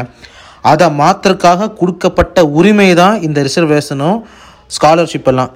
[0.70, 4.18] அதை மாத்திரக்காக கொடுக்கப்பட்ட உரிமை தான் இந்த ரிசர்வேஷனும்
[4.76, 5.52] ஸ்காலர்ஷிப் எல்லாம்.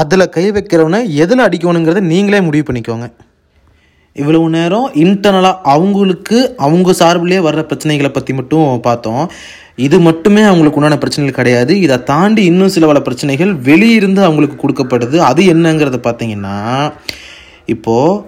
[0.00, 3.06] அதில் கை வைக்கிறவனை எதில் அடிக்கணுங்கிறத நீங்களே முடிவு பண்ணிக்கோங்க.
[4.16, 9.24] இவ்வளவு நேரம் இன்டர்னலாக அவங்களுக்கு அவங்க சார்பிலே வர்ற பிரச்சனைகளை பற்றி மட்டும் பார்த்தோம்.
[9.86, 11.72] இது மட்டுமே அவங்களுக்கு உண்டான பிரச்சனைகள் கிடையாது.
[11.84, 15.16] இதை தாண்டி இன்னும் சில பல பிரச்சனைகள் வெளியிருந்து அவங்களுக்கு கொடுக்கப்படுது.
[15.30, 16.56] அது என்னங்கிறத பார்த்தீங்கன்னா
[17.74, 18.20] இப்போது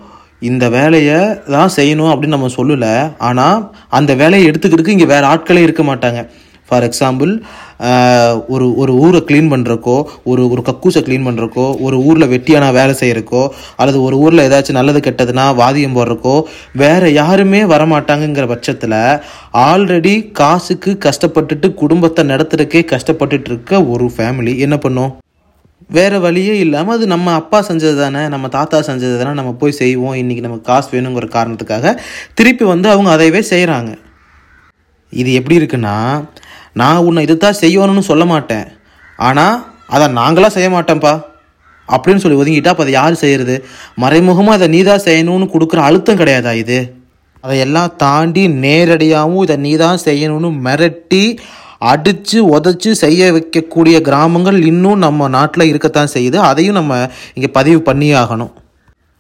[0.51, 1.19] இந்த வேலையை
[1.55, 2.95] தான் செய்யணும் அப்படின்னு நம்ம சொல்லலை.
[3.29, 3.59] ஆனால்
[3.99, 6.23] அந்த வேலையை எடுத்துக்கிறதுக்கு இங்கே வேறு ஆட்களே இருக்க மாட்டாங்க.
[6.69, 7.33] ஃபார் எக்ஸாம்பிள்
[8.47, 13.43] ஒரு ஒரு ஊரை க்ளீன் பண்ணுறக்கோ ஒரு ஒரு கக்கூசை க்ளீன் பண்ணுறக்கோ ஒரு ஊரில் வெட்டியான வேலை செய்கிறக்கோ
[13.77, 16.37] அல்லது ஒரு ஊரில் ஏதாச்சும் நல்லது கெட்டதுன்னா வாதியம் போடுறக்கோ
[16.75, 18.99] வேறு யாருமே வரமாட்டாங்கங்கிற பட்சத்தில்
[19.65, 25.13] ஆல்ரெடி காசுக்கு கஷ்டப்பட்டுட்டு குடும்பத்தை நடத்துறக்கே கஷ்டப்பட்டுட்டு இருக்க ஒரு ஃபேமிலி என்ன பண்ணும்?
[25.91, 30.15] வேறு வழியே இல்லாமல் அது நம்ம அப்பா செஞ்சது தானே நம்ம தாத்தா செஞ்சது தானே நம்ம போய் செய்வோம்
[30.15, 31.93] இன்றைக்கி நமக்கு காசு வேணுங்கிற காரணத்துக்காக
[32.35, 33.91] திருப்பி வந்து அவங்க அதையவே செய்கிறாங்க
[35.13, 35.97] இது எப்படி இருக்குன்னா
[36.81, 38.67] நான் உன்னை இதுதான் செய்யணும்னு சொல்ல மாட்டேன்.
[39.29, 39.57] ஆனால்
[39.95, 41.15] அதை நாங்களாம் செய்ய மாட்டேன்ப்பா
[41.89, 43.55] அப்படின்னு சொல்லி ஒதுங்கிட்டா அப்போ அதை யார் செய்கிறது
[44.03, 46.79] மறைமுகமாக அதை நீ தான் செய்யணும்னு கொடுக்குற அழுத்தம் கிடையாதா இது?
[47.45, 51.25] அதையெல்லாம் தாண்டி நேரடியாகவும் இதை நீ தான் செய்யணும்னு மிரட்டி
[51.93, 56.39] அடித்து உதச்சி செய்ய வைக்கக்கூடிய கிராமங்கள் இன்னும் நம்ம நாட்டில் இருக்கத்தான் செய்யுது.
[56.51, 56.93] அதையும் நம்ம
[57.37, 58.53] இங்கே பதிவு பண்ணியே ஆகணும்.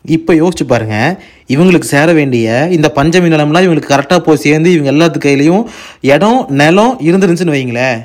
[0.05, 5.19] இப்போ யோசிச்சு பாருங்க இவங்களுக்கு சேர வேண்டிய இந்த பஞ்சமி நிலம்லாம் இவங்களுக்கு கரெக்டாக போய் சேர்ந்து இவங்க எல்லாத்து
[5.19, 5.63] கையிலையும்
[6.01, 8.01] இடம் நிலம் இருந்துருந்துச்சுன்னு வைங்களேன்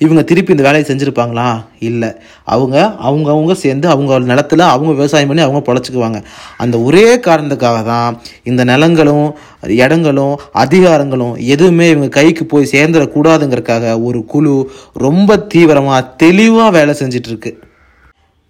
[0.00, 1.64] இவங்க திருப்பி இந்த வேலையை செஞ்சுருப்பாங்களா?
[1.78, 2.08] இல்லை.
[2.44, 6.22] அவங்க அவங்க அவங்க சேர்ந்து அவங்க நிலத்துல அவங்க விவசாயம் பண்ணி அவங்க பொழைச்சிக்குவாங்க.
[6.58, 9.34] அந்த ஒரே காரணத்துக்காக தான் இந்த நிலங்களும்
[9.68, 17.52] இடங்களும் அதிகாரங்களும் எதுவுமே இவங்க கைக்கு போய் சேர்ந்துடக்கூடாதுங்கிறதுக்காக ஒரு குழு ரொம்ப தீவிரமாக தெளிவாக வேலை செஞ்சிட்ருக்கு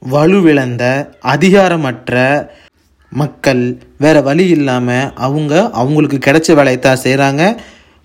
[0.03, 2.15] வலுவிழந்த அதிகாரமற்ற
[3.15, 3.63] மக்கள்
[3.99, 7.43] வேற வழி இல்லாமல் அவங்க அவங்களுக்கு கிடைச்ச வேலையை தான் செய்கிறாங்க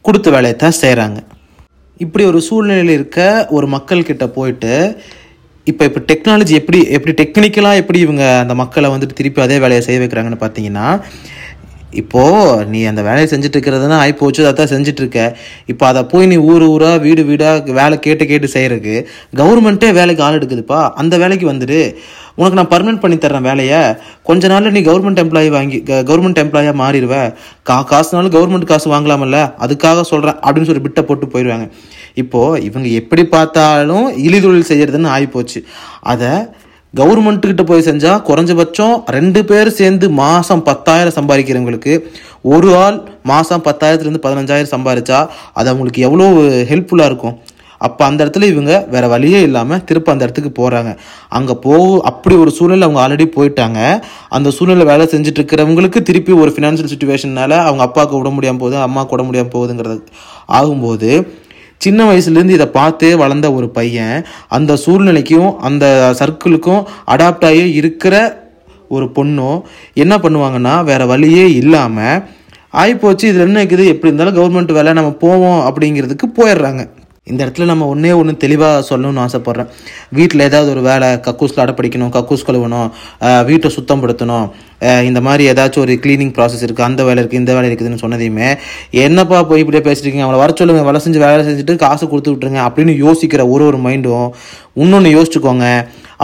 [0.06, 1.19] கொடுத்த வேலையை தான் செய்கிறாங்க
[2.00, 3.19] இப்படி ஒரு சூழ்நிலையில் இருக்க
[3.50, 4.74] ஒரு மக்கள்கிட்ட போயிட்டு
[5.67, 10.00] இப்போ இப்போ டெக்னாலஜி எப்படி எப்படி டெக்னிக்கலாக எப்படி இவங்க அந்த மக்களை வந்துட்டு திருப்பி அதே வேலையை செய்ய
[10.00, 10.88] வைக்கிறாங்கன்னு பார்த்தீங்கன்னா
[11.93, 15.19] இப்போது நீ அந்த வேலையை செஞ்சுட்டு இருக்கிறதுனா ஆகி போச்சு அதை தான் செஞ்சிட்ருக்க
[15.67, 18.95] இப்போ அதை போய் நீ ஊர் ஊராக வீடு வீடாக வேலை கேட்டு கேட்டு செய்கிறதுக்கு
[19.38, 20.82] கவர்மெண்ட்டே வேலைக்கு ஆள் எடுக்குதுப்பா.
[20.95, 21.80] அந்த வேலைக்கு வந்துட்டு
[22.39, 23.80] உனக்கு நான் பர்மனெண்ட் பண்ணி தரேன் வேலையை.
[24.30, 27.15] கொஞ்ச நாளில் நீ கவர்மெண்ட் எம்ப்ளாயி வாங்கி கவர்மெண்ட் எம்ப்ளாயாக மாறிடுவ.
[27.69, 31.67] கா காசுனாலும் கவர்மெண்ட் காசு வாங்கலாமல்ல அதுக்காக சொல்கிறேன் அப்படின்னு சொல்லி பிட்டை போட்டு போயிடுவாங்க.
[32.23, 35.62] இப்போது இவங்க எப்படி பார்த்தாலும் இழிதொழில் செய்கிறதுன்னு ஆகிப்போச்சு
[36.13, 36.32] அதை
[36.93, 41.93] கவர்மெண்ட்டுக்கிட்ட போய் செஞ்சால் குறைஞ்சபட்சம் ரெண்டு பேர் சேர்ந்து மாதம் பத்தாயிரம் சம்பாதிக்கிறவங்களுக்கு
[42.54, 42.97] ஒரு ஆள்
[43.32, 45.19] மாதம் பத்தாயிரத்துலேருந்து பதினஞ்சாயிரம் சம்பாதிச்சா
[45.60, 46.28] அது அவங்களுக்கு எவ்வளோ
[46.71, 47.36] ஹெல்ப்ஃபுல்லாக இருக்கும்.
[47.88, 50.92] அப்போ அந்த இடத்துல இவங்க வேறு வழியே இல்லாமல் திரும்ப அந்த இடத்துக்கு போகிறாங்க
[51.38, 51.74] அங்கே போ
[52.12, 53.80] அப்படி ஒரு சூழ்நிலை அவங்க ஆல்ரெடி போயிட்டாங்க.
[54.38, 59.15] அந்த சூழ்நிலை வேலை செஞ்சுட்டு இருக்கிறவங்களுக்கு திருப்பி ஒரு ஃபினான்ஷியல் சுச்சுவேஷனால அவங்க அப்பாவுக்கு விட முடியாமல் போகுது அம்மாவுக்கு
[59.15, 60.00] விட முடியாமல் போகுதுங்கிறது
[60.60, 61.12] ஆகும்போது
[61.86, 64.15] சின்ன வயசுலேருந்து இதை பார்த்து வளர்ந்த ஒரு பையன்
[64.58, 65.86] அந்த சூழ்நிலைக்கும் அந்த
[66.20, 66.82] சர்க்கிளுக்கும்
[67.13, 68.15] அடாப்ட் ஆகி இருக்கிற
[68.96, 69.60] ஒரு பொண்ணும்
[70.04, 72.22] என்ன பண்ணுவாங்கன்னா வேறு வழியே இல்லாமல்
[72.82, 76.82] ஆகிப்போச்சு இதில் என்ன இருக்குது எப்படி இருந்தாலும் கவர்மெண்ட் வேலை நம்ம போவோம் அப்படிங்கிறதுக்கு போயிடுறாங்க.
[77.32, 79.70] இந்த இடத்துல நம்ம ஒன்றே ஒன்று தெளிவாக சொல்லணும்னு ஆசைப்பட்றேன்.
[80.18, 82.89] வீட்டில் ஏதாவது ஒரு வேலை கக்கூஸில் அடைப்பிடிக்கணும் கக்கூஸ் கழுவணும்
[83.50, 84.48] வீட்டை சுத்தப்படுத்தணும்
[85.10, 88.50] இந்த மாதிரி ஏதாச்சும் ஒரு க்ளீனிங் ப்ராசஸ் இருக்குது அந்த வேலை இருக்குது இந்த வேலை இருக்குதுன்னு சொன்னதையுமே
[89.06, 92.96] என்னப்பா போய் இப்படியே பேசிருக்கீங்க அவளை வர சொல்லுங்க வேலை செஞ்சு வேலை செஞ்சுட்டு காசு கொடுத்து விட்ருங்க அப்படின்னு
[93.06, 94.30] யோசிக்கிற ஒரு ஒரு மைண்டும்
[94.84, 95.68] இன்னொன்று யோசிச்சுக்கோங்க.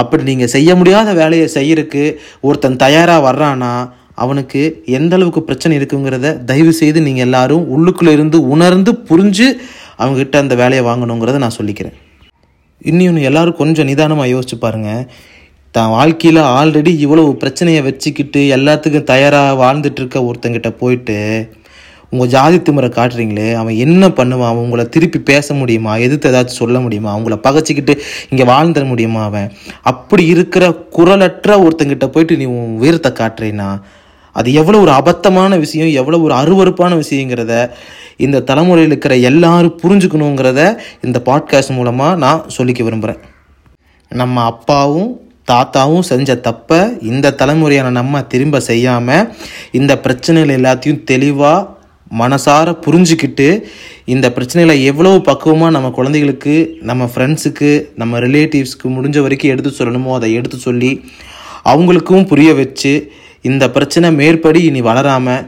[0.02, 2.04] அப்படி நீங்கள் செய்ய முடியாத வேலையை செய்யறதுக்கு
[2.48, 3.74] ஒருத்தன் தயாராக வர்றானா
[4.24, 4.62] அவனுக்கு
[4.98, 9.48] எந்த அளவுக்கு பிரச்சனை இருக்குங்கிறத தயவு செய்து நீங்கள் எல்லாரும் உள்ளுக்குள்ளே இருந்து உணர்ந்து புரிஞ்சு
[10.00, 11.96] அவங்கக்கிட்ட அந்த வேலையை வாங்கணுங்கிறத நான் சொல்லிக்கிறேன்.
[12.92, 15.04] இன்னொன்று எல்லாரும் கொஞ்சம் நிதானமாக யோசிச்சு பாருங்கள்
[15.76, 21.18] தான் வாழ்க்கையில் ஆல்ரெடி இவ்வளவு பிரச்சனையை வச்சுக்கிட்டு எல்லாத்துக்கும் தயாராக வாழ்ந்துட்டுருக்க ஒருத்தங்கிட்ட போயிட்டு
[22.12, 24.52] உங்கள் ஜாதி திமுறை காட்டுறீங்களே அவன் என்ன பண்ணுவான்?
[24.52, 25.94] அவன் உங்களை திருப்பி பேச முடியுமா?
[25.98, 27.10] எதிர்த்து ஏதாச்சும் சொல்ல முடியுமா?
[27.16, 27.94] அவங்கள பகைச்சிக்கிட்டு
[28.30, 29.50] இங்கே வாழ்ந்துட முடியுமா அவன்?
[29.92, 30.66] அப்படி இருக்கிற
[30.98, 33.70] குரலற்ற ஒருத்தங்கிட்ட போயிட்டு நீ உன் வீரத்தை காட்டுறீன்னா
[34.36, 37.54] அது எவ்வளோ ஒரு அபத்தமான விஷயம் எவ்வளோ ஒரு அருவருப்பான விஷயங்கிறத
[38.18, 40.62] இந்த தலைமுறையில் இருக்கிற எல்லாரும் புரிஞ்சுக்கணுங்கிறத
[41.02, 43.22] இந்த பாட்காஸ்ட் மூலமாக நான் சொல்லிக்க விரும்புகிறேன்
[44.12, 45.12] நம்ம அப்பாவும்
[45.48, 49.28] தாத்தாவும் செஞ்ச தப்பை இந்த தலைமுறையான நம்ம திரும்ப செய்யாமல்
[49.72, 51.68] இந்த பிரச்சனைகள் எல்லாத்தையும் தெளிவாக
[52.12, 53.48] மனசார புரிஞ்சுக்கிட்டு
[54.06, 60.30] இந்த பிரச்சனைகளை எவ்வளோ பக்குவமாக நம்ம குழந்தைகளுக்கு நம்ம ஃப்ரெண்ட்ஸுக்கு நம்ம ரிலேட்டிவ்ஸ்க்கு முடிஞ்ச வரைக்கும் எடுத்து சொல்லணுமோ அதை
[60.34, 60.92] எடுத்து சொல்லி
[61.66, 62.94] அவங்களுக்கும் புரிய வச்சு
[63.50, 65.44] இந்த பிரச்சனை மேற்படி இனி வளராமல்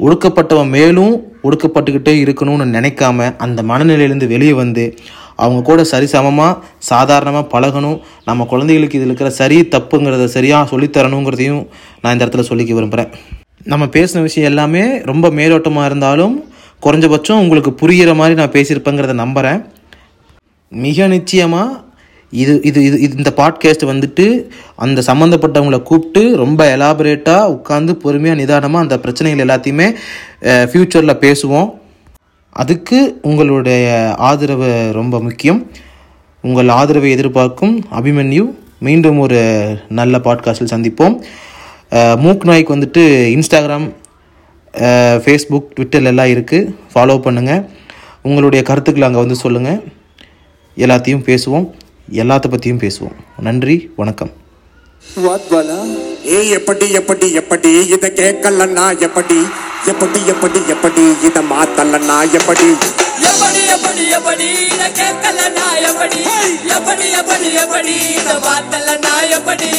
[0.00, 4.84] ஒடுக்கப்பட்டவன் மேலும் ஒடுக்கப்பட்டுக்கிட்டே இருக்கணும்னு நினைக்காம அந்த மனநிலையிலேருந்து வெளியே வந்து
[5.44, 6.58] அவங்க கூட சரிசமமாக
[6.90, 7.98] சாதாரணமாக பழகணும்.
[8.24, 11.62] நம்ம குழந்தைகளுக்கு இதில் இருக்கிற சரி தப்புங்கிறத சரியாக சொல்லித்தரணுங்கிறதையும்
[12.02, 13.10] நான் இந்த இடத்துல சொல்லிக்க விரும்புகிறேன்
[13.72, 16.34] நம்ம பேசின விஷயம் எல்லாமே ரொம்ப மேலோட்டமாக இருந்தாலும்
[16.82, 19.60] குறைஞ்சபட்சம் உங்களுக்கு புரிகிற மாதிரி நான் பேசியிருப்பேங்கிறத நம்புகிறேன்
[20.72, 21.76] மிக நிச்சயமாக
[22.30, 28.82] இது இது இது இது- இந்த பாட்காஸ்ட் வந்துட்டு அந்த சம்மந்தப்பட்டவங்களை கூப்பிட்டு ரொம்ப எலாபரேட்டாக உட்காந்து பொறுமையாக நிதானமாக
[28.82, 29.94] அந்த பிரச்சனைகள் எல்லாத்தையுமே
[30.42, 31.70] ஃப்யூச்சரில் பேசுவோம்.
[32.50, 35.70] அதுக்கு உங்களுடைய ஆதரவு ரொம்ப முக்கியம்.
[36.42, 38.54] உங்கள் ஆதரவை எதிர்பார்க்கும் அபிமன்யு.
[38.78, 39.40] மீண்டும் ஒரு
[39.88, 41.20] நல்ல பாட்காஸ்டில் சந்திப்போம்.
[42.16, 43.02] மூக் நாய்க்கு வந்துட்டு
[43.36, 43.94] இன்ஸ்டாகிராம்
[45.24, 47.66] ஃபேஸ்புக் ட்விட்டர் எல்லாம் இருக்குது ஃபாலோ பண்ணுங்கள்
[48.22, 49.82] உங்களுடைய கருத்துக்களை அங்கே வந்து சொல்லுங்கள்
[50.76, 51.70] எல்லாத்தையும் பேசுவோம்.
[52.12, 53.16] எல்லாத்த பற்றியும் பேசுவோம்.
[53.40, 54.30] நன்றி வணக்கம்.
[56.26, 59.38] ஏ எப்படி எப்படி எப்படி இத கேட்கலன்னா எப்படி?
[59.86, 62.68] எப்படி எப்படி எப்படி இத மாத்தலன்னா எப்படி?
[63.30, 66.22] எப்படி எப்படி எப்படி இத கேட்கல நான் எப்படி?
[66.76, 69.70] எப்படி எப்படி எப்படி இத பார்த்தல நான் எப்படி?